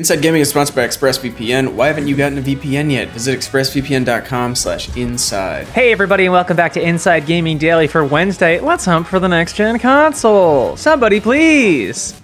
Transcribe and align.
Inside 0.00 0.22
Gaming 0.22 0.40
is 0.40 0.50
sponsored 0.50 0.74
by 0.74 0.88
ExpressVPN. 0.88 1.76
Why 1.76 1.86
haven't 1.86 2.08
you 2.08 2.16
gotten 2.16 2.36
a 2.36 2.42
VPN 2.42 2.90
yet? 2.90 3.10
Visit 3.10 3.38
expressvpn.com 3.38 4.56
slash 4.56 4.96
inside. 4.96 5.68
Hey 5.68 5.92
everybody 5.92 6.24
and 6.24 6.32
welcome 6.32 6.56
back 6.56 6.72
to 6.72 6.82
Inside 6.82 7.26
Gaming 7.26 7.58
Daily 7.58 7.86
for 7.86 8.04
Wednesday. 8.04 8.58
Let's 8.58 8.84
hump 8.86 9.06
for 9.06 9.20
the 9.20 9.28
next 9.28 9.54
gen 9.54 9.78
console. 9.78 10.76
Somebody 10.76 11.20
please. 11.20 12.20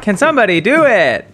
Can 0.00 0.16
somebody 0.16 0.60
do 0.60 0.84
it? 0.84 1.26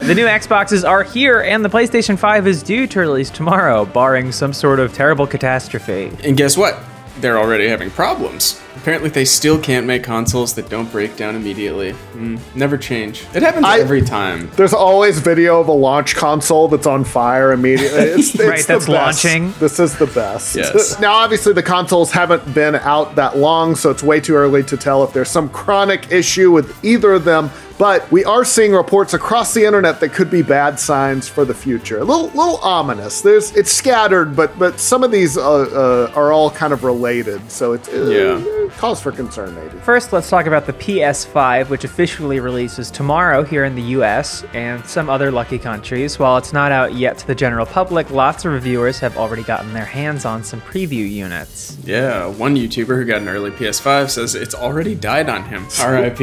The 0.00 0.14
new 0.14 0.26
Xboxes 0.26 0.86
are 0.86 1.04
here, 1.04 1.40
and 1.40 1.64
the 1.64 1.70
PlayStation 1.70 2.18
5 2.18 2.46
is 2.46 2.62
due 2.62 2.86
to 2.86 3.00
release 3.00 3.30
tomorrow, 3.30 3.86
barring 3.86 4.30
some 4.30 4.52
sort 4.52 4.78
of 4.78 4.92
terrible 4.92 5.26
catastrophe. 5.26 6.10
And 6.22 6.36
guess 6.36 6.54
what? 6.54 6.78
They're 7.20 7.38
already 7.38 7.68
having 7.68 7.90
problems. 7.90 8.62
Apparently, 8.80 9.10
they 9.10 9.24
still 9.24 9.58
can't 9.58 9.86
make 9.86 10.02
consoles 10.04 10.54
that 10.54 10.68
don't 10.68 10.90
break 10.90 11.16
down 11.16 11.34
immediately. 11.36 11.92
Mm, 12.14 12.38
never 12.54 12.78
change. 12.78 13.24
It 13.34 13.42
happens 13.42 13.64
I- 13.66 13.80
every 13.80 14.02
time. 14.02 14.50
There's 14.56 14.72
always 14.72 15.18
video 15.18 15.60
of 15.60 15.68
a 15.68 15.72
launch 15.72 16.14
console 16.16 16.68
that's 16.68 16.86
on 16.86 17.04
fire 17.04 17.52
immediately. 17.52 17.98
It's, 18.00 18.34
it's 18.34 18.38
Right, 18.44 18.60
the 18.60 18.66
that's 18.74 18.86
best. 18.86 18.88
launching. 18.88 19.52
This 19.58 19.78
is 19.80 19.96
the 19.98 20.06
best. 20.06 20.56
Yes. 20.56 20.98
now, 21.00 21.12
obviously, 21.14 21.52
the 21.52 21.62
consoles 21.62 22.12
haven't 22.12 22.54
been 22.54 22.76
out 22.76 23.16
that 23.16 23.36
long, 23.36 23.74
so 23.76 23.90
it's 23.90 24.02
way 24.02 24.20
too 24.20 24.34
early 24.34 24.62
to 24.64 24.76
tell 24.76 25.04
if 25.04 25.12
there's 25.12 25.28
some 25.30 25.48
chronic 25.48 26.10
issue 26.12 26.50
with 26.50 26.82
either 26.84 27.12
of 27.14 27.24
them. 27.24 27.50
But 27.78 28.10
we 28.10 28.24
are 28.24 28.44
seeing 28.44 28.72
reports 28.72 29.14
across 29.14 29.54
the 29.54 29.64
internet 29.64 30.00
that 30.00 30.12
could 30.12 30.30
be 30.32 30.42
bad 30.42 30.80
signs 30.80 31.28
for 31.28 31.44
the 31.44 31.54
future. 31.54 31.98
A 31.98 32.04
little, 32.04 32.26
little 32.30 32.56
ominous. 32.56 33.20
There's, 33.20 33.54
it's 33.54 33.70
scattered, 33.70 34.34
but 34.34 34.58
but 34.58 34.80
some 34.80 35.04
of 35.04 35.12
these 35.12 35.36
uh, 35.38 36.08
uh, 36.10 36.12
are 36.16 36.32
all 36.32 36.50
kind 36.50 36.72
of 36.72 36.82
related, 36.82 37.48
so 37.52 37.74
it's 37.74 37.88
uh, 37.88 38.10
Yeah. 38.10 38.67
Cause 38.70 39.00
for 39.00 39.12
concern 39.12 39.54
maybe. 39.54 39.78
First, 39.80 40.12
let's 40.12 40.28
talk 40.28 40.46
about 40.46 40.66
the 40.66 40.72
PS5, 40.72 41.68
which 41.68 41.84
officially 41.84 42.40
releases 42.40 42.90
tomorrow 42.90 43.42
here 43.42 43.64
in 43.64 43.74
the 43.74 43.82
US 43.82 44.44
and 44.54 44.84
some 44.86 45.08
other 45.08 45.30
lucky 45.30 45.58
countries. 45.58 46.18
While 46.18 46.36
it's 46.36 46.52
not 46.52 46.72
out 46.72 46.94
yet 46.94 47.18
to 47.18 47.26
the 47.26 47.34
general 47.34 47.66
public, 47.66 48.10
lots 48.10 48.44
of 48.44 48.52
reviewers 48.52 48.98
have 48.98 49.16
already 49.16 49.42
gotten 49.42 49.72
their 49.72 49.84
hands 49.84 50.24
on 50.24 50.42
some 50.44 50.60
preview 50.60 51.08
units. 51.08 51.76
Yeah, 51.84 52.26
one 52.26 52.56
YouTuber 52.56 52.96
who 52.96 53.04
got 53.04 53.22
an 53.22 53.28
early 53.28 53.50
PS5 53.50 54.10
says 54.10 54.34
it's 54.34 54.54
already 54.54 54.94
died 54.94 55.28
on 55.28 55.44
him. 55.44 55.62
RIP. 55.84 56.18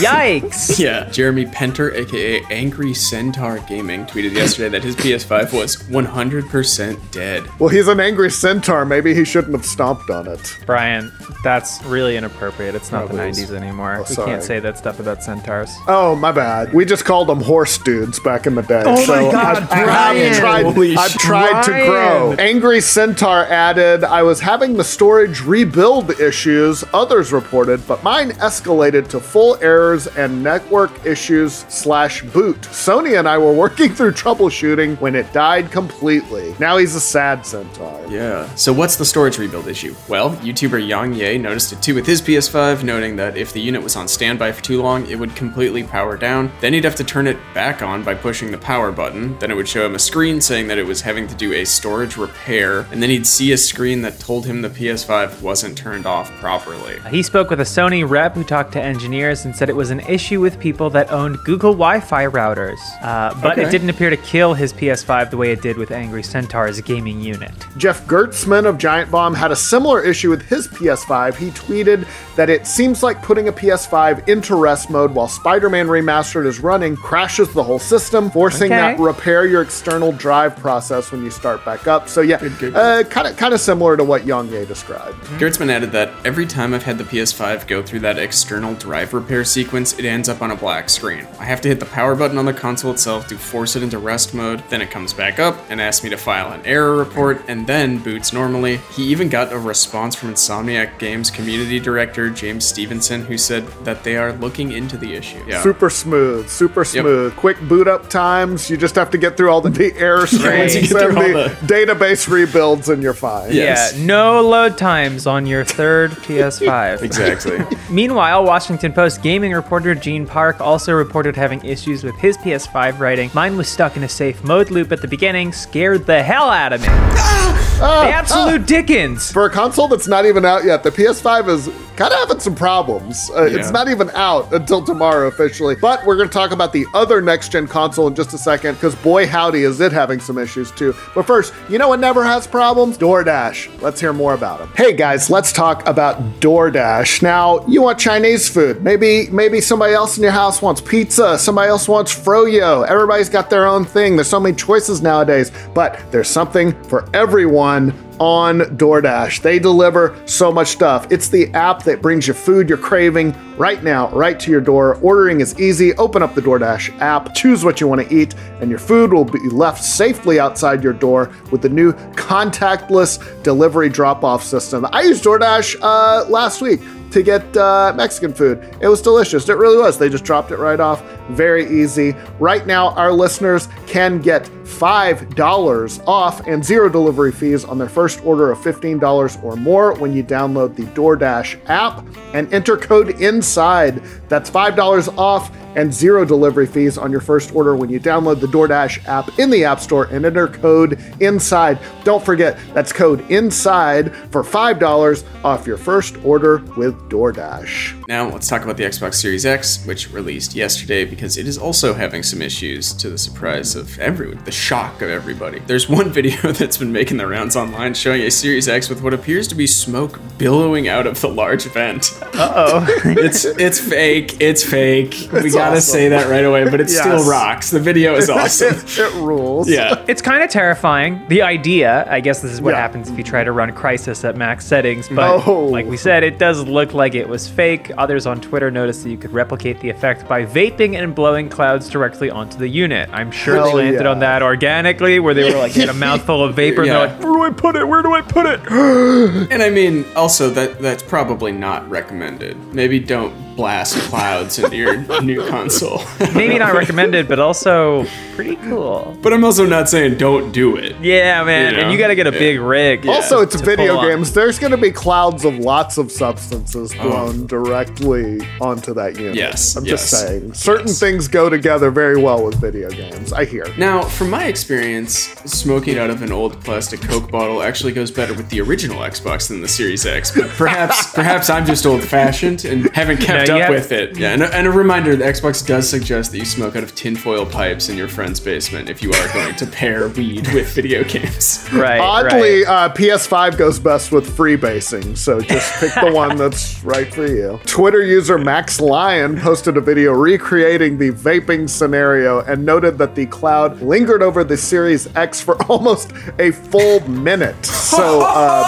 Yikes! 0.00 0.78
yeah. 0.84 1.08
Jeremy 1.10 1.46
Penter, 1.46 1.94
aka 1.94 2.42
Angry 2.50 2.94
Centaur 2.94 3.58
Gaming, 3.68 4.06
tweeted 4.06 4.32
yesterday 4.32 4.68
that 4.70 4.84
his 4.84 4.96
PS5 4.96 5.52
was 5.52 5.76
100% 5.88 7.10
dead. 7.10 7.44
Well, 7.58 7.68
he's 7.68 7.88
an 7.88 8.00
angry 8.00 8.30
centaur. 8.30 8.84
Maybe 8.84 9.14
he 9.14 9.24
shouldn't 9.24 9.54
have 9.54 9.64
stomped 9.64 10.10
on 10.10 10.26
it. 10.26 10.58
Brian, 10.66 11.12
that's 11.42 11.73
really 11.84 12.16
inappropriate. 12.16 12.74
It's 12.74 12.92
not 12.92 13.06
Probably 13.06 13.30
the 13.32 13.40
is. 13.42 13.50
90s 13.50 13.54
anymore. 13.56 13.96
Oh, 13.96 14.00
we 14.08 14.14
sorry. 14.14 14.30
can't 14.30 14.42
say 14.42 14.60
that 14.60 14.78
stuff 14.78 15.00
about 15.00 15.22
centaurs. 15.22 15.74
Oh, 15.88 16.14
my 16.16 16.32
bad. 16.32 16.72
We 16.72 16.84
just 16.84 17.04
called 17.04 17.28
them 17.28 17.40
horse 17.40 17.78
dudes 17.78 18.20
back 18.20 18.46
in 18.46 18.54
the 18.54 18.62
day. 18.62 18.82
Oh 18.86 19.06
my 19.06 19.30
God, 19.32 19.62
I've, 19.64 19.70
I 19.72 20.14
have 20.14 20.38
tried, 20.38 20.62
Holy 20.64 20.96
I've 20.96 21.10
shit. 21.10 21.20
tried 21.20 21.62
to 21.64 21.70
grow. 21.70 22.32
Angry 22.38 22.80
Centaur 22.80 23.44
added, 23.44 24.04
I 24.04 24.22
was 24.22 24.40
having 24.40 24.74
the 24.76 24.84
storage 24.84 25.42
rebuild 25.42 26.10
issues 26.20 26.84
others 26.92 27.32
reported, 27.32 27.86
but 27.86 28.02
mine 28.02 28.30
escalated 28.32 29.08
to 29.08 29.20
full 29.20 29.56
errors 29.60 30.06
and 30.06 30.42
network 30.42 31.04
issues 31.04 31.64
slash 31.68 32.22
boot. 32.22 32.60
Sony 32.62 33.18
and 33.18 33.28
I 33.28 33.38
were 33.38 33.52
working 33.52 33.90
through 33.92 34.12
troubleshooting 34.12 35.00
when 35.00 35.14
it 35.14 35.32
died 35.32 35.70
completely. 35.70 36.54
Now 36.58 36.76
he's 36.78 36.94
a 36.94 37.00
sad 37.00 37.44
centaur. 37.46 38.04
Yeah. 38.08 38.52
So 38.54 38.72
what's 38.72 38.96
the 38.96 39.04
storage 39.04 39.38
rebuild 39.38 39.68
issue? 39.68 39.94
Well, 40.08 40.30
YouTuber 40.36 40.86
YongYea 40.88 41.40
noticed 41.40 41.63
it 41.72 41.82
too 41.82 41.94
with 41.94 42.06
his 42.06 42.20
PS5, 42.22 42.82
noting 42.84 43.16
that 43.16 43.36
if 43.36 43.52
the 43.52 43.60
unit 43.60 43.82
was 43.82 43.96
on 43.96 44.08
standby 44.08 44.52
for 44.52 44.62
too 44.62 44.82
long, 44.82 45.06
it 45.08 45.18
would 45.18 45.34
completely 45.36 45.82
power 45.84 46.16
down. 46.16 46.50
Then 46.60 46.72
he'd 46.72 46.84
have 46.84 46.94
to 46.96 47.04
turn 47.04 47.26
it 47.26 47.36
back 47.54 47.82
on 47.82 48.02
by 48.02 48.14
pushing 48.14 48.50
the 48.50 48.58
power 48.58 48.90
button. 48.92 49.38
Then 49.38 49.50
it 49.50 49.54
would 49.54 49.68
show 49.68 49.84
him 49.86 49.94
a 49.94 49.98
screen 49.98 50.40
saying 50.40 50.68
that 50.68 50.78
it 50.78 50.86
was 50.86 51.00
having 51.02 51.26
to 51.28 51.34
do 51.34 51.52
a 51.52 51.64
storage 51.64 52.16
repair, 52.16 52.80
and 52.92 53.02
then 53.02 53.10
he'd 53.10 53.26
see 53.26 53.52
a 53.52 53.56
screen 53.58 54.02
that 54.02 54.18
told 54.20 54.46
him 54.46 54.62
the 54.62 54.68
PS5 54.70 55.42
wasn't 55.42 55.76
turned 55.78 56.06
off 56.06 56.30
properly. 56.40 56.98
He 57.10 57.22
spoke 57.22 57.50
with 57.50 57.60
a 57.60 57.64
Sony 57.64 58.08
rep 58.08 58.34
who 58.34 58.44
talked 58.44 58.72
to 58.72 58.82
engineers 58.82 59.44
and 59.44 59.54
said 59.54 59.68
it 59.68 59.76
was 59.76 59.90
an 59.90 60.00
issue 60.00 60.40
with 60.40 60.58
people 60.58 60.90
that 60.90 61.10
owned 61.12 61.38
Google 61.44 61.72
Wi 61.72 62.00
Fi 62.00 62.26
routers. 62.26 62.78
Uh, 63.02 63.34
but 63.40 63.52
Okay. 63.58 63.64
it 63.66 63.70
didn't 63.70 63.90
appear 63.90 64.10
to 64.10 64.16
kill 64.16 64.54
his 64.54 64.72
PS5 64.72 65.30
the 65.30 65.36
way 65.36 65.52
it 65.52 65.62
did 65.62 65.76
with 65.76 65.90
Angry 65.90 66.22
Centaur's 66.22 66.80
gaming 66.80 67.20
unit. 67.20 67.52
Jeff 67.76 68.06
Gerstmann 68.06 68.66
of 68.66 68.78
Giant 68.78 69.10
Bomb 69.10 69.34
had 69.34 69.50
a 69.52 69.56
similar 69.56 70.02
issue 70.02 70.30
with 70.30 70.42
his 70.42 70.66
PS5. 70.68 71.36
He 71.36 71.50
tweeted 71.54 72.06
that 72.36 72.50
it 72.50 72.66
seems 72.66 73.02
like 73.02 73.22
putting 73.22 73.48
a 73.48 73.52
PS5 73.52 74.28
into 74.28 74.54
rest 74.56 74.90
mode 74.90 75.12
while 75.14 75.28
Spider 75.28 75.70
Man 75.70 75.86
Remastered 75.86 76.46
is 76.46 76.60
running 76.60 76.96
crashes 76.96 77.52
the 77.52 77.62
whole 77.62 77.78
system, 77.78 78.30
forcing 78.30 78.72
Okay. 78.72 78.80
that 78.94 78.98
repair 78.98 79.46
your 79.46 79.62
external 79.62 80.12
drive 80.12 80.56
process 80.56 81.12
when 81.12 81.22
you 81.22 81.30
start 81.30 81.64
back 81.64 81.86
up. 81.86 82.08
So, 82.08 82.20
yeah, 82.20 82.38
good, 82.58 82.74
uh, 82.74 83.04
kind 83.04 83.26
of 83.26 83.36
kind 83.36 83.54
of 83.54 83.60
similar 83.60 83.96
to 83.96 84.04
what 84.04 84.22
YongYea 84.22 84.66
described. 84.66 85.22
Gerstmann 85.38 85.70
added 85.70 85.92
that 85.92 86.10
every 86.24 86.46
time 86.46 86.74
I've 86.74 86.82
had 86.82 86.98
the 86.98 87.04
PS5 87.04 87.66
go 87.66 87.82
through 87.82 88.00
that 88.00 88.18
external 88.18 88.74
drive 88.74 89.14
repair 89.14 89.44
sequence, 89.44 89.98
it 89.98 90.04
ends 90.04 90.28
up 90.28 90.42
on 90.42 90.50
a 90.50 90.56
black 90.56 90.90
screen. 90.90 91.26
I 91.38 91.44
have 91.44 91.60
to 91.62 91.68
hit 91.68 91.80
the 91.80 91.86
power 91.86 92.14
button 92.14 92.38
on 92.38 92.44
the 92.44 92.52
console 92.52 92.90
itself 92.92 93.26
to 93.28 93.38
force 93.38 93.76
it 93.76 93.82
into 93.82 93.98
rest 93.98 94.34
mode, 94.34 94.62
then 94.70 94.80
it 94.80 94.90
comes 94.90 95.12
back 95.12 95.38
up 95.38 95.56
and 95.70 95.80
asks 95.80 96.02
me 96.02 96.10
to 96.10 96.16
file 96.16 96.52
an 96.52 96.60
error 96.64 96.96
report, 96.96 97.42
and 97.48 97.66
then 97.66 97.98
boots 97.98 98.32
normally. 98.32 98.78
He 98.96 99.04
even 99.04 99.28
got 99.28 99.52
a 99.52 99.58
response 99.58 100.14
from 100.14 100.30
Insomniac 100.32 100.98
Games 100.98 101.30
community 101.30 101.43
director 101.82 102.30
James 102.30 102.64
Stevenson, 102.64 103.22
who 103.22 103.38
said 103.38 103.66
that 103.84 104.04
they 104.04 104.16
are 104.16 104.32
looking 104.32 104.72
into 104.72 104.96
the 104.96 105.14
issue. 105.14 105.42
Yeah. 105.46 105.62
Super 105.62 105.90
smooth, 105.90 106.48
super 106.48 106.84
smooth. 106.84 107.34
Quick 107.36 107.60
boot 107.62 107.88
up 107.88 108.08
times. 108.10 108.70
You 108.70 108.76
just 108.76 108.94
have 108.94 109.10
to 109.10 109.18
get 109.18 109.36
through 109.36 109.50
all 109.50 109.60
the, 109.60 109.70
the 109.70 109.94
error 109.96 110.18
once 110.20 110.32
you 110.32 110.38
strings 110.38 110.74
get 110.74 110.88
through 110.88 111.08
and 111.08 111.18
all 111.18 111.44
the, 111.44 111.48
database 111.66 112.28
rebuilds, 112.28 112.88
and 112.88 113.02
you're 113.02 113.14
fine. 113.14 113.52
Yes. 113.52 113.96
Yeah, 113.96 114.06
no 114.06 114.40
load 114.40 114.78
times 114.78 115.26
on 115.26 115.46
your 115.46 115.64
third 115.64 116.10
PS5. 116.10 117.02
Exactly. 117.04 117.58
Meanwhile, 117.90 118.44
Washington 118.44 118.92
Post 118.92 119.22
gaming 119.22 119.52
reporter 119.52 119.94
Gene 119.94 120.26
Park 120.26 120.60
also 120.60 120.92
reported 120.92 121.36
having 121.36 121.64
issues 121.64 122.02
with 122.02 122.14
his 122.16 122.36
PS5, 122.38 122.98
writing, 122.98 123.30
Mine 123.34 123.56
was 123.56 123.68
stuck 123.68 123.96
in 123.96 124.02
a 124.04 124.08
safe 124.08 124.42
mode 124.42 124.70
loop 124.70 124.90
at 124.90 125.00
the 125.00 125.08
beginning, 125.08 125.52
scared 125.52 126.06
the 126.06 126.22
hell 126.22 126.48
out 126.48 126.72
of 126.72 126.80
me. 126.80 126.88
Ah! 127.76 128.04
the 128.04 128.12
ah! 128.12 128.18
absolute 128.18 128.62
ah! 128.62 128.66
Dickens. 128.66 129.32
For 129.32 129.46
a 129.46 129.50
console 129.50 129.88
that's 129.88 130.06
not 130.06 130.26
even 130.26 130.44
out 130.44 130.64
yet, 130.64 130.84
the 130.84 130.90
PS5 130.90 131.33
is 131.40 131.66
kind 131.96 132.12
of 132.12 132.18
having 132.20 132.40
some 132.40 132.54
problems. 132.54 133.30
Uh, 133.34 133.44
Yeah. 133.44 133.58
It's 133.58 133.70
not 133.70 133.88
even 133.88 134.10
out 134.14 134.52
until 134.52 134.82
tomorrow 134.84 135.28
officially. 135.28 135.74
But 135.76 136.04
we're 136.04 136.16
going 136.16 136.28
to 136.28 136.32
talk 136.32 136.50
about 136.52 136.72
the 136.72 136.86
other 136.94 137.20
next 137.20 137.52
gen 137.52 137.66
console 137.68 138.08
in 138.08 138.14
just 138.14 138.32
a 138.34 138.38
second, 138.38 138.74
because 138.74 138.94
boy, 138.96 139.26
howdy, 139.26 139.62
is 139.62 139.80
it 139.80 139.92
having 139.92 140.18
some 140.20 140.38
issues 140.38 140.70
too. 140.72 140.94
But 141.14 141.26
first, 141.26 141.52
you 141.68 141.78
know 141.78 141.88
what 141.88 142.00
never 142.00 142.24
has 142.24 142.46
problems? 142.46 142.98
DoorDash. 142.98 143.80
Let's 143.82 144.00
hear 144.00 144.12
more 144.12 144.34
about 144.34 144.58
them. 144.58 144.70
Hey 144.76 144.92
guys, 144.92 145.30
let's 145.30 145.52
talk 145.52 145.86
about 145.86 146.20
DoorDash. 146.40 147.22
Now, 147.22 147.64
you 147.66 147.82
want 147.82 147.98
Chinese 147.98 148.48
food. 148.48 148.82
Maybe 148.82 149.28
maybe 149.30 149.60
somebody 149.60 149.94
else 149.94 150.16
in 150.16 150.22
your 150.22 150.32
house 150.32 150.60
wants 150.62 150.80
pizza. 150.80 151.38
Somebody 151.38 151.68
else 151.68 151.88
wants 151.88 152.12
froyo. 152.14 152.86
Everybody's 152.86 153.28
got 153.28 153.50
their 153.50 153.66
own 153.66 153.84
thing. 153.84 154.16
There's 154.16 154.28
so 154.28 154.40
many 154.40 154.54
choices 154.56 155.02
nowadays, 155.02 155.52
but 155.74 156.00
there's 156.10 156.28
something 156.28 156.72
for 156.84 157.08
everyone 157.14 157.92
on 158.18 158.60
DoorDash. 158.60 159.42
They 159.42 159.58
deliver 159.58 160.16
so 160.26 160.52
much 160.52 160.68
stuff. 160.68 161.10
It's 161.10 161.28
the 161.28 161.52
app 161.54 161.82
that 161.84 162.02
brings 162.02 162.26
you 162.26 162.34
food 162.34 162.68
you're 162.68 162.78
craving 162.78 163.34
right 163.56 163.82
now, 163.82 164.08
right 164.10 164.38
to 164.40 164.50
your 164.50 164.60
door. 164.60 164.96
Ordering 164.96 165.40
is 165.40 165.58
easy. 165.60 165.94
Open 165.94 166.22
up 166.22 166.34
the 166.34 166.42
DoorDash 166.42 167.00
app, 167.00 167.34
choose 167.34 167.64
what 167.64 167.80
you 167.80 167.88
want 167.88 168.08
to 168.08 168.14
eat, 168.14 168.34
and 168.60 168.70
your 168.70 168.78
food 168.78 169.12
will 169.12 169.24
be 169.24 169.38
left 169.50 169.82
safely 169.82 170.40
outside 170.40 170.82
your 170.82 170.92
door 170.92 171.32
with 171.50 171.62
the 171.62 171.68
new 171.68 171.92
contactless 172.14 173.42
delivery 173.42 173.88
drop 173.88 174.24
off 174.24 174.42
system. 174.42 174.86
I 174.92 175.02
used 175.02 175.24
DoorDash 175.24 175.78
uh, 175.80 176.28
last 176.28 176.60
week 176.60 176.80
to 177.10 177.22
get 177.22 177.56
uh, 177.56 177.92
Mexican 177.96 178.34
food. 178.34 178.58
It 178.80 178.88
was 178.88 179.00
delicious. 179.00 179.48
It 179.48 179.56
really 179.56 179.78
was. 179.78 179.98
They 179.98 180.08
just 180.08 180.24
dropped 180.24 180.50
it 180.50 180.58
right 180.58 180.80
off. 180.80 181.02
Very 181.30 181.66
easy. 181.80 182.14
Right 182.38 182.66
now, 182.66 182.90
our 182.90 183.12
listeners 183.12 183.68
can 183.86 184.20
get 184.20 184.44
$5 184.64 186.06
off 186.06 186.46
and 186.46 186.64
zero 186.64 186.88
delivery 186.88 187.32
fees 187.32 187.64
on 187.64 187.78
their 187.78 187.88
first 187.88 188.24
order 188.24 188.50
of 188.50 188.58
$15 188.58 189.42
or 189.42 189.56
more 189.56 189.94
when 189.94 190.12
you 190.12 190.24
download 190.24 190.74
the 190.76 190.82
DoorDash 190.82 191.58
app 191.68 192.06
and 192.32 192.52
enter 192.52 192.76
code 192.76 193.20
INSIDE. 193.20 194.02
That's 194.28 194.50
$5 194.50 195.18
off 195.18 195.50
and 195.76 195.92
zero 195.92 196.24
delivery 196.24 196.66
fees 196.66 196.96
on 196.98 197.10
your 197.10 197.20
first 197.20 197.54
order 197.54 197.74
when 197.74 197.90
you 197.90 197.98
download 197.98 198.40
the 198.40 198.46
DoorDash 198.46 199.06
app 199.06 199.38
in 199.38 199.50
the 199.50 199.64
App 199.64 199.80
Store 199.80 200.04
and 200.04 200.24
enter 200.24 200.46
code 200.46 201.00
INSIDE. 201.20 201.78
Don't 202.04 202.24
forget, 202.24 202.58
that's 202.72 202.92
code 202.92 203.28
INSIDE 203.30 204.14
for 204.30 204.42
$5 204.42 205.44
off 205.44 205.66
your 205.66 205.76
first 205.76 206.16
order 206.24 206.58
with 206.76 206.94
DoorDash. 207.10 208.06
Now, 208.08 208.28
let's 208.28 208.48
talk 208.48 208.62
about 208.62 208.76
the 208.76 208.84
Xbox 208.84 209.14
Series 209.14 209.46
X, 209.46 209.84
which 209.86 210.12
released 210.12 210.54
yesterday 210.54 211.04
because 211.14 211.36
it 211.36 211.46
is 211.46 211.56
also 211.58 211.94
having 211.94 212.22
some 212.22 212.42
issues 212.42 212.92
to 212.94 213.08
the 213.10 213.18
surprise 213.18 213.74
of 213.76 213.98
everyone, 213.98 214.42
the 214.44 214.52
shock 214.52 215.00
of 215.02 215.08
everybody. 215.10 215.60
There's 215.60 215.88
one 215.88 216.10
video 216.20 216.52
that's 216.52 216.78
been 216.78 216.92
making 216.92 217.16
the 217.18 217.26
rounds 217.26 217.56
online 217.56 217.94
showing 217.94 218.22
a 218.22 218.30
Series 218.30 218.68
X 218.68 218.88
with 218.88 219.02
what 219.02 219.14
appears 219.14 219.46
to 219.48 219.54
be 219.54 219.66
smoke 219.66 220.18
billowing 220.38 220.88
out 220.88 221.06
of 221.06 221.20
the 221.20 221.28
large 221.28 221.64
vent. 221.64 222.12
Uh 222.34 222.52
oh. 222.54 222.86
It's 223.24 223.44
it's 223.44 223.78
fake. 223.80 224.40
It's 224.40 224.64
fake. 224.64 225.28
we 225.32 225.50
gotta 225.50 225.76
awesome. 225.76 225.80
say 225.80 226.08
that 226.08 226.28
right 226.28 226.44
away, 226.44 226.64
but 226.68 226.80
it 226.80 226.90
Yes. 226.90 227.00
still 227.00 227.24
rocks. 227.30 227.70
The 227.70 227.80
video 227.80 228.14
is 228.16 228.28
awesome. 228.38 228.74
it, 228.76 228.98
it 228.98 229.12
rules. 229.14 229.68
yeah. 229.68 230.04
It's 230.08 230.20
kind 230.22 230.42
of 230.42 230.50
terrifying. 230.50 231.22
The 231.28 231.42
idea, 231.42 232.06
I 232.10 232.20
guess 232.20 232.42
this 232.42 232.52
is 232.52 232.60
what 232.60 232.72
Yeah. 232.72 232.80
happens 232.80 233.08
if 233.10 233.16
you 233.16 233.24
try 233.24 233.44
to 233.44 233.52
run 233.52 233.72
Crysis 233.72 234.24
at 234.28 234.36
max 234.36 234.64
settings, 234.66 235.08
but 235.08 235.46
Oh. 235.46 235.64
like 235.66 235.86
we 235.86 235.96
said, 235.96 236.22
it 236.24 236.38
does 236.38 236.62
look 236.66 236.92
like 236.94 237.14
it 237.14 237.28
was 237.28 237.48
fake. 237.48 237.90
Others 237.96 238.26
on 238.26 238.40
Twitter 238.40 238.70
noticed 238.70 239.02
that 239.04 239.10
you 239.10 239.16
could 239.16 239.32
replicate 239.32 239.80
the 239.80 239.88
effect 239.90 240.28
by 240.28 240.44
vaping 240.44 240.94
and 241.04 241.14
blowing 241.14 241.48
clouds 241.48 241.88
directly 241.88 242.30
onto 242.30 242.58
the 242.58 242.68
unit. 242.68 243.08
I'm 243.12 243.30
sure 243.30 243.54
Hell 243.54 243.66
they 243.66 243.74
landed 243.74 244.02
yeah. 244.02 244.10
on 244.10 244.18
that 244.20 244.42
organically, 244.42 245.20
where 245.20 245.34
they 245.34 245.44
were 245.52 245.58
like 245.58 245.76
in 245.76 245.88
a 245.88 245.92
mouthful 245.94 246.42
of 246.42 246.56
vapor 246.56 246.82
and 246.82 246.90
they're 246.90 247.06
like, 247.06 247.22
where 247.22 247.32
do 247.32 247.42
I 247.42 247.50
put 247.50 247.76
it? 247.76 247.86
Where 247.86 248.02
do 248.02 248.12
I 248.12 248.22
put 248.22 248.46
it? 248.46 248.60
And 249.54 249.62
I 249.62 249.70
mean, 249.70 250.04
also 250.16 250.50
that 250.50 250.80
that's 250.80 251.02
probably 251.02 251.52
not 251.52 251.88
recommended. 251.88 252.56
Maybe 252.74 252.98
don't 252.98 253.32
blast 253.56 253.96
clouds 254.08 254.58
into 254.58 254.76
your 254.76 254.96
new 255.22 255.46
console. 255.48 256.02
Maybe 256.34 256.58
not 256.58 256.74
recommended, 256.74 257.28
but 257.28 257.38
also 257.38 258.06
pretty 258.34 258.56
cool. 258.56 259.16
but 259.22 259.32
I'm 259.32 259.44
also 259.44 259.64
not 259.66 259.88
saying 259.88 260.18
don't 260.18 260.52
do 260.52 260.76
it. 260.76 260.96
Yeah, 261.00 261.44
man. 261.44 261.70
You 261.70 261.76
know? 261.76 261.82
And 261.84 261.92
you 261.92 261.98
got 261.98 262.08
to 262.08 262.14
get 262.14 262.26
a 262.26 262.32
big 262.32 262.60
rig. 262.60 263.06
Also, 263.06 263.40
it's 263.40 263.54
video 263.60 263.94
pull 263.94 264.04
on. 264.04 264.08
games. 264.08 264.32
There's 264.32 264.58
going 264.58 264.72
to 264.72 264.76
be 264.76 264.90
clouds 264.90 265.44
of 265.44 265.58
lots 265.58 265.98
of 265.98 266.10
substances 266.10 266.92
oh. 266.98 267.08
blown 267.08 267.46
directly 267.46 268.40
onto 268.60 268.94
that 268.94 269.16
unit. 269.16 269.34
Yes, 269.36 269.76
I'm 269.76 269.84
yes, 269.84 270.10
just 270.10 270.26
saying. 270.26 270.54
Certain 270.54 270.88
yes. 270.88 271.00
things 271.00 271.28
go 271.28 271.48
together 271.48 271.90
very 271.90 272.20
well 272.20 272.44
with 272.44 272.56
video 272.56 272.90
games. 272.90 273.32
I 273.32 273.44
hear. 273.44 273.66
Now, 273.76 274.02
from 274.02 274.30
my 274.30 274.46
experience, 274.46 275.14
smoking 275.44 275.98
out 275.98 276.10
of 276.10 276.22
an 276.22 276.32
old 276.32 276.60
plastic 276.62 277.00
Coke 277.00 277.30
bottle 277.30 277.62
actually 277.62 277.92
goes 277.92 278.10
better 278.10 278.34
with 278.34 278.48
the 278.50 278.60
original 278.60 278.98
Xbox 279.00 279.48
than 279.48 279.60
the 279.60 279.68
Series 279.68 280.06
X. 280.06 280.32
But 280.34 280.50
perhaps, 280.50 281.12
perhaps 281.14 281.50
I'm 281.50 281.66
just 281.66 281.86
old-fashioned 281.86 282.64
and 282.64 282.94
haven't 282.94 283.18
kept 283.18 283.43
No, 283.48 283.56
up 283.56 283.62
have- 283.62 283.70
with 283.70 283.92
it. 283.92 284.16
Yeah, 284.18 284.32
and 284.32 284.42
a, 284.42 284.54
and 284.54 284.66
a 284.66 284.70
reminder: 284.70 285.16
the 285.16 285.24
Xbox 285.24 285.66
does 285.66 285.88
suggest 285.88 286.32
that 286.32 286.38
you 286.38 286.44
smoke 286.44 286.76
out 286.76 286.82
of 286.82 286.94
tinfoil 286.94 287.46
pipes 287.46 287.88
in 287.88 287.96
your 287.96 288.08
friend's 288.08 288.40
basement 288.40 288.88
if 288.88 289.02
you 289.02 289.12
are 289.12 289.32
going 289.32 289.54
to 289.56 289.66
pair 289.66 290.08
weed 290.08 290.46
with 290.52 290.68
video 290.74 291.04
games. 291.04 291.68
Right. 291.74 291.98
Oddly, 292.00 292.62
right. 292.64 292.90
uh, 292.90 292.94
PS5 292.94 293.58
goes 293.58 293.78
best 293.80 294.12
with 294.12 294.28
freebasing, 294.36 295.16
so 295.16 295.40
just 295.40 295.80
pick 295.80 295.92
the 295.94 296.12
one 296.14 296.36
that's 296.36 296.82
right 296.84 297.12
for 297.12 297.26
you. 297.26 297.58
Twitter 297.66 298.02
user 298.02 298.38
Max 298.38 298.80
Lyon 298.80 299.38
posted 299.40 299.76
a 299.76 299.80
video 299.80 300.12
recreating 300.12 300.96
the 300.98 301.10
vaping 301.10 301.68
scenario 301.68 302.40
and 302.42 302.64
noted 302.64 302.96
that 302.98 303.14
the 303.14 303.26
cloud 303.26 303.82
lingered 303.82 304.22
over 304.22 304.44
the 304.44 304.56
Series 304.56 305.14
X 305.16 305.40
for 305.40 305.60
almost 305.70 306.12
a 306.38 306.52
full 306.52 307.00
minute. 307.08 307.66
So, 307.66 308.20
um, 308.22 308.64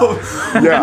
yeah. 0.62 0.82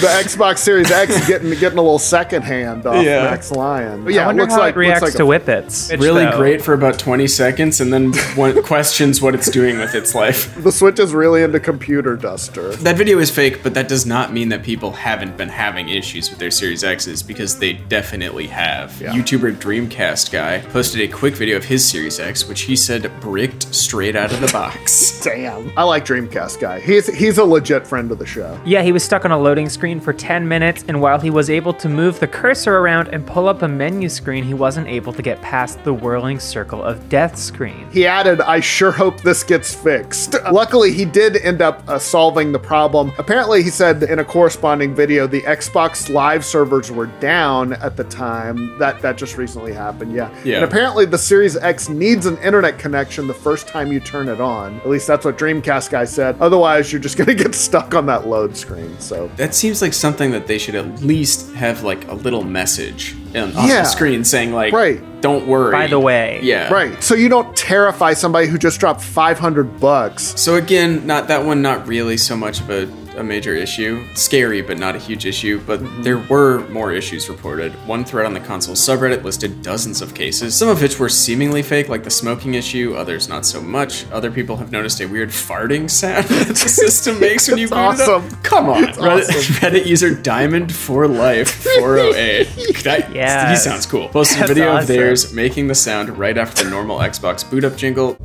the 0.00 0.08
Xbox 0.22 0.58
Series 0.58 0.90
X 0.90 1.14
is 1.16 1.26
getting 1.26 1.50
getting 1.50 1.78
a 1.78 1.82
little 1.82 1.98
second 1.98 2.42
hand 2.42 2.86
off 2.86 3.04
Yeah. 3.04 3.24
Max 3.24 3.50
Lyon. 3.50 4.04
But 4.04 4.12
yeah, 4.14 4.24
I 4.24 4.26
wonder 4.26 4.42
looks 4.42 4.54
how 4.54 4.60
like 4.60 4.74
it 4.74 4.78
reacts 4.78 5.02
looks 5.02 5.14
like 5.14 5.18
to 5.18 5.24
a- 5.24 5.26
whippets. 5.26 5.90
Which, 5.90 6.00
Really 6.00 6.24
though- 6.24 6.36
great 6.36 6.62
for 6.62 6.74
about 6.74 6.98
20 6.98 7.26
seconds, 7.26 7.80
and 7.80 7.92
then 7.92 8.12
one 8.34 8.62
questions 8.64 9.20
what 9.22 9.34
it's 9.34 9.50
doing 9.50 9.78
with 9.78 9.94
its 9.94 10.14
life. 10.14 10.54
The 10.62 10.72
Switch 10.72 10.98
is 10.98 11.12
really 11.14 11.42
into 11.42 11.60
computer 11.60 12.16
duster. 12.16 12.74
That 12.76 12.96
video 12.96 13.18
is 13.18 13.30
fake, 13.30 13.62
but 13.62 13.74
that 13.74 13.88
does 13.88 14.06
not 14.06 14.32
mean 14.32 14.48
that 14.50 14.62
people 14.62 14.92
haven't 14.92 15.36
been 15.36 15.48
having 15.48 15.88
issues 15.88 16.30
with 16.30 16.38
their 16.38 16.50
Series 16.50 16.84
X's 16.84 17.22
because 17.22 17.58
they 17.58 17.74
definitely 17.74 18.46
have. 18.48 19.00
Yeah. 19.00 19.12
YouTuber 19.12 19.56
Dreamcast 19.56 20.30
guy 20.32 20.58
posted 20.70 21.00
a 21.00 21.08
quick 21.08 21.34
video 21.34 21.56
of 21.56 21.64
his 21.64 21.84
Series 21.88 22.18
X, 22.20 22.48
which 22.48 22.62
he 22.62 22.76
said 22.76 23.10
bricked 23.20 23.74
straight 23.74 24.16
out 24.16 24.32
of 24.32 24.40
the 24.40 24.48
box. 24.48 25.20
Damn. 25.24 25.72
I 25.76 25.82
like 25.82 26.04
Dreamcast 26.04 26.55
guy. 26.56 26.80
He's 26.80 27.06
he's 27.14 27.38
a 27.38 27.44
legit 27.44 27.86
friend 27.86 28.10
of 28.10 28.18
the 28.18 28.26
show. 28.26 28.58
Yeah, 28.64 28.82
he 28.82 28.92
was 28.92 29.04
stuck 29.04 29.24
on 29.24 29.32
a 29.32 29.38
loading 29.38 29.68
screen 29.68 30.00
for 30.00 30.12
10 30.12 30.46
minutes, 30.46 30.84
and 30.88 31.00
while 31.00 31.18
he 31.18 31.30
was 31.30 31.50
able 31.50 31.72
to 31.74 31.88
move 31.88 32.20
the 32.20 32.26
cursor 32.26 32.78
around 32.78 33.08
and 33.08 33.26
pull 33.26 33.48
up 33.48 33.62
a 33.62 33.68
menu 33.68 34.08
screen, 34.08 34.44
he 34.44 34.54
wasn't 34.54 34.88
able 34.88 35.12
to 35.12 35.22
get 35.22 35.40
past 35.42 35.82
the 35.84 35.92
whirling 35.92 36.40
circle 36.40 36.82
of 36.82 37.08
death 37.08 37.38
screen. 37.38 37.88
He 37.90 38.06
added, 38.06 38.40
I 38.40 38.60
sure 38.60 38.92
hope 38.92 39.20
this 39.22 39.42
gets 39.42 39.74
fixed. 39.74 40.34
Luckily, 40.50 40.92
he 40.92 41.04
did 41.04 41.36
end 41.38 41.62
up 41.62 41.82
uh, 41.88 41.98
solving 41.98 42.52
the 42.52 42.58
problem. 42.58 43.12
Apparently, 43.18 43.62
he 43.62 43.70
said 43.70 44.02
in 44.02 44.18
a 44.18 44.24
corresponding 44.24 44.94
video, 44.94 45.26
the 45.26 45.42
Xbox 45.42 46.12
Live 46.12 46.44
servers 46.44 46.90
were 46.90 47.06
down 47.20 47.74
at 47.74 47.96
the 47.96 48.04
time. 48.04 48.78
That 48.78 49.00
that 49.02 49.16
just 49.16 49.36
recently 49.36 49.72
happened, 49.72 50.12
yeah. 50.12 50.34
Yeah. 50.44 50.56
And 50.56 50.64
apparently, 50.64 51.04
the 51.06 51.18
Series 51.18 51.56
X 51.56 51.88
needs 51.88 52.26
an 52.26 52.38
internet 52.38 52.78
connection 52.78 53.26
the 53.26 53.34
first 53.34 53.68
time 53.68 53.92
you 53.92 54.00
turn 54.00 54.28
it 54.28 54.40
on. 54.40 54.76
At 54.80 54.88
least 54.88 55.06
that's 55.06 55.24
what 55.24 55.38
Dreamcast 55.38 55.90
guy 55.90 56.04
said. 56.04 56.36
Otherwise, 56.46 56.92
you're 56.92 57.00
just 57.02 57.16
going 57.16 57.26
to 57.26 57.34
get 57.34 57.56
stuck 57.56 57.92
on 57.94 58.06
that 58.06 58.28
load 58.28 58.56
screen. 58.56 58.94
So 59.00 59.28
That 59.36 59.52
seems 59.52 59.82
like 59.82 59.92
something 59.92 60.30
that 60.30 60.46
they 60.46 60.58
should 60.58 60.76
at 60.76 61.00
least 61.02 61.52
have 61.54 61.82
like 61.82 62.06
a 62.08 62.14
little 62.14 62.44
message 62.44 63.16
on, 63.34 63.50
Yeah. 63.52 63.82
the 63.82 63.84
screen 63.84 64.22
saying 64.22 64.52
like, 64.52 64.72
Right. 64.72 65.02
don't 65.20 65.48
worry. 65.48 65.72
By 65.72 65.88
the 65.88 65.98
way. 65.98 66.38
Yeah. 66.44 66.72
Right. 66.72 67.02
So 67.02 67.16
you 67.16 67.28
don't 67.28 67.56
terrify 67.56 68.12
somebody 68.12 68.46
who 68.46 68.58
just 68.58 68.78
dropped 68.78 69.00
500 69.02 69.80
bucks. 69.80 70.34
So 70.40 70.54
again, 70.54 71.04
not 71.04 71.26
that 71.28 71.44
one, 71.44 71.62
not 71.62 71.88
really 71.88 72.16
so 72.16 72.36
much 72.36 72.60
of 72.60 72.70
a, 72.70 72.88
a 73.16 73.22
major 73.24 73.54
issue. 73.54 74.04
Scary, 74.14 74.60
but 74.62 74.78
not 74.78 74.94
a 74.94 74.98
huge 74.98 75.26
issue. 75.26 75.60
But 75.66 75.80
mm-hmm. 75.80 76.02
there 76.02 76.18
were 76.18 76.66
more 76.68 76.92
issues 76.92 77.28
reported. 77.28 77.72
One 77.86 78.04
thread 78.04 78.26
on 78.26 78.34
the 78.34 78.40
console 78.40 78.74
subreddit 78.74 79.22
listed 79.24 79.62
dozens 79.62 80.02
of 80.02 80.14
cases, 80.14 80.54
some 80.56 80.68
of 80.68 80.80
which 80.82 80.98
were 80.98 81.08
seemingly 81.08 81.62
fake, 81.62 81.88
like 81.88 82.04
the 82.04 82.10
smoking 82.10 82.54
issue. 82.54 82.94
Others 82.96 83.28
not 83.28 83.44
so 83.46 83.60
much. 83.60 84.08
Other 84.10 84.30
people 84.30 84.56
have 84.56 84.72
noticed 84.72 85.00
a 85.00 85.06
weird 85.06 85.30
farting 85.30 85.90
sound 85.90 86.24
that 86.28 86.48
the 86.48 86.54
system 86.56 87.18
makes 87.20 87.48
when 87.48 87.58
you 87.58 87.64
It's 87.64 87.72
boot 87.72 87.94
it 87.94 88.08
up. 88.08 88.22
awesome. 88.22 88.36
Come 88.42 88.68
on, 88.68 88.84
Reddit, 88.84 88.98
awesome. 89.28 89.54
Reddit 89.56 89.86
user 89.86 90.14
Diamond 90.14 90.74
for 90.74 91.06
Life 91.08 91.50
408. 91.78 92.82
That, 92.84 93.12
Yes. 93.14 93.64
he 93.64 93.70
sounds 93.70 93.86
cool. 93.86 94.08
Posted 94.08 94.36
a 94.36 94.40
That's 94.40 94.50
video 94.52 94.76
of 94.76 94.86
theirs 94.86 95.32
making 95.32 95.68
the 95.68 95.74
sound 95.74 96.16
right 96.18 96.36
after 96.36 96.64
the 96.64 96.70
normal 96.70 96.98
Xbox 96.98 97.48
boot 97.48 97.64
up 97.64 97.76
jingle. 97.76 98.16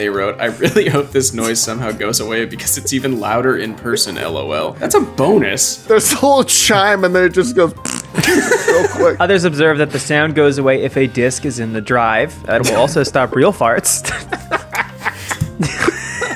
They 0.00 0.08
wrote, 0.08 0.40
I 0.40 0.46
really 0.46 0.88
hope 0.88 1.10
this 1.10 1.34
noise 1.34 1.60
somehow 1.60 1.92
goes 1.92 2.20
away 2.20 2.46
because 2.46 2.78
it's 2.78 2.94
even 2.94 3.20
louder 3.20 3.58
in 3.58 3.74
person, 3.74 4.14
lol. 4.14 4.72
That's 4.78 4.94
a 4.94 5.02
bonus. 5.02 5.76
There's 5.84 6.12
a 6.12 6.14
little 6.14 6.42
chime 6.42 7.04
and 7.04 7.14
then 7.14 7.24
it 7.24 7.34
just 7.34 7.54
goes 7.54 7.74
real 8.26 8.88
quick. 8.88 9.20
Others 9.20 9.44
observe 9.44 9.76
that 9.76 9.90
the 9.90 9.98
sound 9.98 10.34
goes 10.34 10.56
away 10.56 10.84
if 10.84 10.96
a 10.96 11.06
disc 11.06 11.44
is 11.44 11.58
in 11.58 11.74
the 11.74 11.82
drive. 11.82 12.42
That 12.46 12.62
will 12.62 12.76
also 12.76 13.02
stop 13.02 13.36
real 13.36 13.52
farts. 13.52 14.02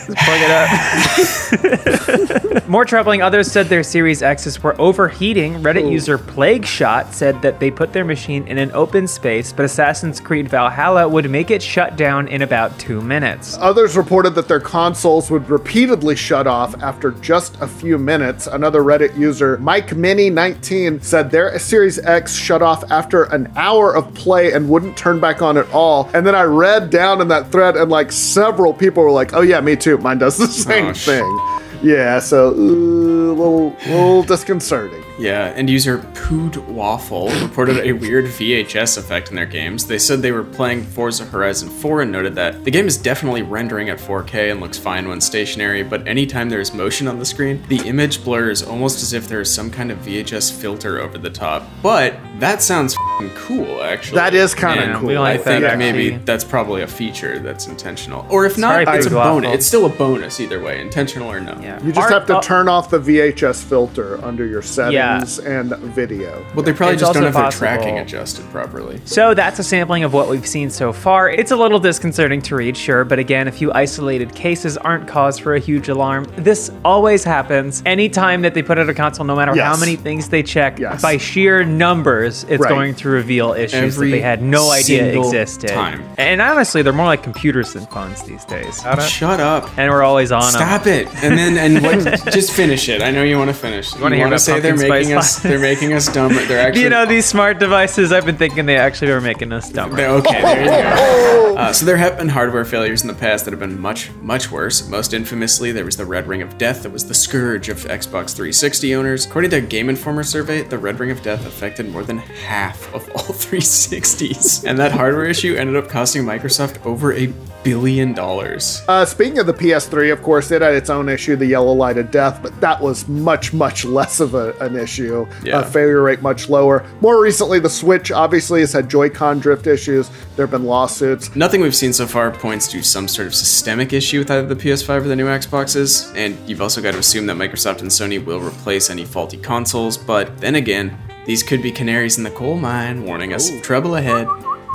Plug 0.04 0.40
it 0.42 0.50
up. 0.50 0.68
More 2.68 2.84
troubling, 2.84 3.22
others 3.22 3.50
said 3.50 3.66
their 3.66 3.82
Series 3.82 4.22
X's 4.22 4.62
were 4.62 4.80
overheating. 4.80 5.54
Reddit 5.62 5.90
user 5.90 6.18
Plague 6.18 6.64
Shot 6.64 7.12
said 7.14 7.40
that 7.42 7.60
they 7.60 7.70
put 7.70 7.92
their 7.92 8.04
machine 8.04 8.46
in 8.48 8.58
an 8.58 8.70
open 8.72 9.06
space, 9.06 9.52
but 9.52 9.64
Assassin's 9.64 10.20
Creed 10.20 10.48
Valhalla 10.48 11.08
would 11.08 11.30
make 11.30 11.50
it 11.50 11.62
shut 11.62 11.96
down 11.96 12.28
in 12.28 12.42
about 12.42 12.76
two 12.78 13.00
minutes. 13.00 13.56
Others 13.60 13.96
reported 13.96 14.30
that 14.34 14.48
their 14.48 14.60
consoles 14.60 15.30
would 15.30 15.48
repeatedly 15.48 16.16
shut 16.16 16.46
off 16.46 16.74
after 16.82 17.10
just 17.12 17.56
a 17.60 17.66
few 17.66 17.98
minutes. 17.98 18.46
Another 18.46 18.82
Reddit 18.82 19.16
user, 19.16 19.58
Mike 19.58 19.88
Mini19, 19.88 21.02
said 21.02 21.30
their 21.30 21.58
Series 21.58 21.98
X 21.98 22.34
shut 22.34 22.62
off 22.62 22.90
after 22.90 23.24
an 23.24 23.50
hour 23.56 23.94
of 23.94 24.12
play 24.14 24.52
and 24.52 24.68
wouldn't 24.68 24.96
turn 24.96 25.20
back 25.20 25.42
on 25.42 25.56
at 25.56 25.70
all. 25.72 26.10
And 26.14 26.26
then 26.26 26.34
I 26.34 26.42
read 26.42 26.90
down 26.90 27.20
in 27.20 27.28
that 27.28 27.50
thread, 27.52 27.76
and 27.76 27.90
like 27.90 28.12
several 28.12 28.72
people 28.72 29.02
were 29.02 29.10
like, 29.10 29.34
"Oh 29.34 29.40
yeah, 29.42 29.60
me 29.60 29.76
too. 29.76 29.98
Mine 29.98 30.18
does 30.18 30.36
the 30.38 30.46
same 30.48 30.86
Oh, 30.86 30.92
sh- 30.92 31.04
thing." 31.06 31.38
Yeah, 31.82 32.18
so 32.18 32.48
uh, 32.48 32.52
little 32.52 33.76
little 33.86 34.22
disconcerting. 34.22 35.02
Yeah, 35.18 35.52
and 35.54 35.70
user 35.70 35.98
Pood 36.14 36.56
Waffle 36.68 37.28
reported 37.40 37.78
a 37.86 37.92
weird 37.92 38.24
VHS 38.24 38.98
effect 38.98 39.30
in 39.30 39.36
their 39.36 39.46
games. 39.46 39.86
They 39.86 39.98
said 39.98 40.22
they 40.22 40.32
were 40.32 40.42
playing 40.42 40.82
Forza 40.82 41.24
Horizon 41.24 41.68
4 41.68 42.02
and 42.02 42.10
noted 42.12 42.34
that 42.34 42.64
the 42.64 42.70
game 42.70 42.86
is 42.86 42.96
definitely 42.96 43.42
rendering 43.42 43.90
at 43.90 43.98
4K 43.98 44.50
and 44.50 44.60
looks 44.60 44.76
fine 44.78 45.08
when 45.08 45.20
stationary, 45.20 45.82
but 45.84 46.06
anytime 46.08 46.48
there 46.48 46.60
is 46.60 46.74
motion 46.74 47.06
on 47.06 47.18
the 47.18 47.24
screen, 47.24 47.62
the 47.68 47.78
image 47.86 48.24
blurs 48.24 48.62
almost 48.62 49.02
as 49.02 49.12
if 49.12 49.28
there 49.28 49.40
is 49.40 49.52
some 49.54 49.70
kind 49.70 49.90
of 49.92 49.98
VHS 49.98 50.50
filter 50.60 50.98
over 51.00 51.16
the 51.18 51.30
top. 51.30 51.64
But 51.82 52.16
that 52.40 52.60
sounds 52.62 52.96
fing 53.18 53.30
cool, 53.36 53.82
actually. 53.82 54.16
That 54.16 54.34
is 54.34 54.54
kinda 54.54 54.96
cool. 54.98 55.08
We 55.10 55.16
I 55.16 55.36
think 55.36 55.62
that, 55.62 55.78
maybe 55.78 56.16
that's 56.24 56.42
probably 56.44 56.82
a 56.82 56.86
feature 56.88 57.38
that's 57.38 57.68
intentional. 57.68 58.26
Or 58.30 58.46
if 58.46 58.58
not, 58.58 58.84
Sorry, 58.84 58.98
it's 58.98 59.06
a 59.06 59.10
Pood 59.10 59.16
Waffle. 59.16 59.34
bonus. 59.34 59.54
It's 59.54 59.66
still 59.66 59.86
a 59.86 59.90
bonus 59.90 60.40
either 60.40 60.60
way, 60.60 60.80
intentional 60.80 61.30
or 61.30 61.40
no. 61.40 61.56
Yeah. 61.62 61.80
You 61.82 61.92
just 61.92 61.98
Art- 62.00 62.12
have 62.12 62.26
to 62.26 62.38
uh, 62.38 62.42
turn 62.42 62.68
off 62.68 62.90
the 62.90 62.98
VHS 62.98 63.62
filter 63.62 64.22
under 64.24 64.44
your 64.44 64.62
settings. 64.62 64.94
Yeah, 64.94 65.03
Yeah. 65.04 65.60
and 65.60 65.70
video. 65.76 66.44
Well, 66.54 66.64
they 66.64 66.72
probably 66.72 66.94
It's 66.94 67.02
just 67.02 67.14
don't 67.14 67.24
also 67.24 67.38
have 67.38 67.50
their 67.52 67.58
tracking 67.58 67.98
adjusted 67.98 68.44
properly. 68.50 69.00
So 69.04 69.34
that's 69.34 69.58
a 69.58 69.64
sampling 69.64 70.04
of 70.04 70.12
what 70.12 70.28
we've 70.28 70.46
seen 70.46 70.70
so 70.70 70.92
far. 70.92 71.28
It's 71.30 71.50
a 71.50 71.56
little 71.56 71.78
disconcerting 71.78 72.42
to 72.42 72.56
read, 72.56 72.76
sure, 72.76 73.04
but 73.04 73.18
again, 73.18 73.48
a 73.48 73.52
few 73.52 73.72
isolated 73.72 74.34
cases 74.34 74.76
aren't 74.78 75.06
cause 75.08 75.38
for 75.38 75.54
a 75.54 75.60
huge 75.60 75.88
alarm. 75.88 76.26
This 76.36 76.70
always 76.84 77.24
happens 77.24 77.82
anytime 77.86 78.42
that 78.42 78.54
they 78.54 78.62
put 78.62 78.78
out 78.78 78.88
a 78.88 78.94
console, 78.94 79.24
no 79.26 79.36
matter 79.36 79.54
how 79.60 79.76
many 79.76 79.96
things 79.96 80.28
they 80.28 80.42
check, 80.42 80.78
Yes. 80.78 81.02
by 81.02 81.16
sheer 81.16 81.64
numbers, 81.64 82.44
it's 82.48 82.60
Right. 82.62 82.68
going 82.70 82.94
to 82.96 83.08
reveal 83.08 83.52
issues 83.52 83.74
Every 83.96 84.10
that 84.10 84.16
they 84.16 84.22
had 84.22 84.42
no 84.42 84.70
idea 84.70 85.04
single 85.12 85.24
existed. 85.24 85.68
time. 85.70 86.02
And 86.18 86.40
honestly, 86.40 86.82
they're 86.82 86.92
more 86.92 87.06
like 87.06 87.22
computers 87.22 87.72
than 87.72 87.86
phones 87.86 88.22
these 88.22 88.44
days. 88.44 88.82
Shut 89.08 89.40
up. 89.40 89.68
And 89.76 89.90
we're 89.90 90.02
always 90.02 90.32
on 90.32 90.42
'em. 90.44 90.50
Stop 90.50 90.86
it. 90.86 91.08
And 91.22 91.36
then 91.38 91.56
and 91.58 91.82
what 91.84 92.24
just 92.32 92.52
finish 92.52 92.88
it. 92.88 93.02
I 93.02 93.10
know 93.10 93.22
you 93.22 93.38
want 93.38 93.50
to 93.50 93.54
finish. 93.54 93.94
You 93.94 94.00
wanna 94.02 94.16
hear 94.16 94.24
wanna 94.24 94.34
about 94.36 94.40
say 94.40 94.60
they're 94.60 94.72
pumpkin 94.72 94.88
making 95.00 95.12
us 95.14 95.38
lattes? 95.38 95.42
they're 95.42 95.58
making 95.58 95.92
us 95.92 96.12
dumber. 96.12 96.44
They're 96.46 96.60
actually 96.66 96.82
You 96.82 96.90
know, 96.90 97.06
these 97.06 97.26
smart 97.26 97.58
devices, 97.58 98.12
I've 98.12 98.24
been 98.26 98.36
thinking 98.36 98.66
they 98.66 98.76
actually 98.76 99.10
were 99.12 99.20
making 99.20 99.52
us 99.52 99.70
dumber. 99.70 99.96
They- 99.96 100.06
Okay, 100.06 100.42
there 100.42 100.62
you 100.62 100.68
go. 100.68 101.56
Uh, 101.56 101.72
so 101.72 101.86
there 101.86 101.96
have 101.96 102.18
been 102.18 102.28
hardware 102.28 102.64
failures 102.64 103.02
in 103.02 103.08
the 103.08 103.14
past 103.14 103.44
that 103.44 103.52
have 103.52 103.60
been 103.60 103.80
much, 103.80 104.10
much 104.22 104.50
worse. 104.50 104.88
Most 104.88 105.14
infamously, 105.14 105.70
there 105.72 105.84
was 105.84 105.96
the 105.96 106.04
Red 106.04 106.26
Ring 106.26 106.42
of 106.42 106.58
Death 106.58 106.82
that 106.82 106.90
was 106.90 107.06
the 107.06 107.14
scourge 107.14 107.68
of 107.68 107.78
Xbox 107.78 108.34
360 108.34 108.94
owners. 108.94 109.26
According 109.26 109.50
to 109.52 109.56
a 109.58 109.60
Game 109.60 109.88
Informer 109.88 110.24
survey, 110.24 110.62
the 110.62 110.78
Red 110.78 110.98
Ring 110.98 111.10
of 111.10 111.22
Death 111.22 111.46
affected 111.46 111.88
more 111.90 112.02
than 112.02 112.18
half 112.18 112.92
of 112.94 113.08
all 113.10 113.22
360s. 113.34 114.64
And 114.68 114.78
that 114.78 114.92
hardware 114.92 115.26
issue 115.26 115.54
ended 115.56 115.76
up 115.76 115.88
costing 115.88 116.24
Microsoft 116.24 116.84
over 116.84 117.12
a 117.12 117.32
billion 117.64 118.12
dollars. 118.12 118.82
Uh, 118.86 119.04
speaking 119.04 119.38
of 119.38 119.46
the 119.46 119.54
PS3, 119.54 120.12
of 120.12 120.22
course, 120.22 120.50
it 120.50 120.62
had 120.62 120.74
its 120.74 120.90
own 120.90 121.08
issue, 121.08 121.34
the 121.34 121.46
yellow 121.46 121.72
light 121.72 121.98
of 121.98 122.10
death, 122.10 122.40
but 122.42 122.60
that 122.60 122.80
was 122.80 123.08
much, 123.08 123.52
much 123.52 123.84
less 123.84 124.20
of 124.20 124.34
a, 124.34 124.52
an 124.60 124.76
issue. 124.76 125.26
Yeah. 125.42 125.58
Uh, 125.58 125.62
failure 125.64 126.02
rate 126.02 126.22
much 126.22 126.48
lower. 126.48 126.86
More 127.00 127.20
recently, 127.20 127.58
the 127.58 127.70
Switch 127.70 128.12
obviously 128.12 128.60
has 128.60 128.72
had 128.72 128.88
Joy-Con 128.88 129.40
drift 129.40 129.66
issues. 129.66 130.10
There 130.36 130.46
have 130.46 130.50
been 130.50 130.64
lawsuits. 130.64 131.34
Nothing 131.34 131.62
we've 131.62 131.74
seen 131.74 131.92
so 131.92 132.06
far 132.06 132.30
points 132.30 132.68
to 132.68 132.82
some 132.82 133.08
sort 133.08 133.26
of 133.26 133.34
systemic 133.34 133.92
issue 133.92 134.20
with 134.20 134.30
either 134.30 134.46
the 134.46 134.56
PS5 134.56 134.88
or 135.04 135.08
the 135.08 135.16
new 135.16 135.26
Xboxes, 135.26 136.14
and 136.16 136.36
you've 136.48 136.60
also 136.62 136.82
got 136.82 136.92
to 136.92 136.98
assume 136.98 137.26
that 137.26 137.36
Microsoft 137.36 137.80
and 137.80 137.90
Sony 137.90 138.22
will 138.22 138.40
replace 138.40 138.90
any 138.90 139.04
faulty 139.04 139.38
consoles, 139.38 139.96
but 139.96 140.38
then 140.38 140.54
again, 140.54 140.96
these 141.26 141.42
could 141.42 141.62
be 141.62 141.72
canaries 141.72 142.18
in 142.18 142.24
the 142.24 142.30
coal 142.30 142.56
mine 142.56 143.04
warning 143.04 143.32
us 143.32 143.50
of 143.50 143.62
trouble 143.62 143.96
ahead. 143.96 144.28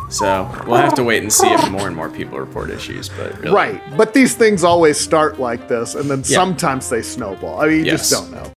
So 0.09 0.49
we'll 0.67 0.77
have 0.77 0.95
to 0.95 1.03
wait 1.03 1.21
and 1.21 1.31
see 1.31 1.47
if 1.47 1.69
more 1.69 1.87
and 1.87 1.95
more 1.95 2.09
people 2.09 2.39
report 2.39 2.69
issues, 2.71 3.09
but 3.09 3.37
really, 3.39 3.53
Right. 3.53 3.97
But 3.97 4.13
these 4.13 4.33
things 4.33 4.63
always 4.63 4.99
start 4.99 5.39
like 5.39 5.67
this, 5.67 5.95
and 5.95 6.09
then 6.09 6.23
Yeah. 6.25 6.35
sometimes 6.37 6.89
they 6.89 7.01
snowball. 7.03 7.61
I 7.61 7.67
mean, 7.67 7.79
you 7.79 7.85
Yes. 7.85 8.09
just 8.09 8.11
don't 8.11 8.31
know. 8.31 8.51